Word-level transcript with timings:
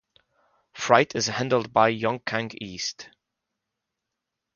Freight 0.73 1.13
is 1.15 1.27
handled 1.27 1.71
by 1.71 1.91
Yongkang 1.93 2.55
East. 2.59 3.11